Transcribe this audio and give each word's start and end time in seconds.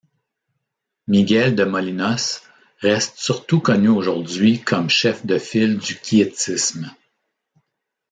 Miguel 1.05 1.53
de 1.53 1.63
Molinos 1.63 2.41
reste 2.79 3.19
surtout 3.19 3.59
connu 3.61 3.87
aujourd’hui 3.89 4.59
comme 4.59 4.89
chef 4.89 5.27
de 5.27 5.37
file 5.37 5.77
du 5.77 5.95
quiétisme. 5.95 6.89